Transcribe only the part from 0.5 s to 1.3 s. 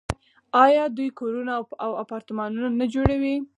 آیا دوی